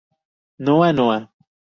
[0.65, 1.17] Noa Noa.